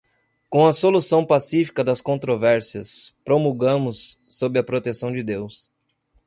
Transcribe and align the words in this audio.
com 0.49 0.65
a 0.65 0.73
solução 0.73 1.23
pacífica 1.23 1.83
das 1.83 2.01
controvérsias, 2.01 3.13
promulgamos, 3.23 4.17
sob 4.27 4.57
a 4.57 4.63
proteção 4.63 5.11
de 5.11 5.21
Deus 5.21 5.69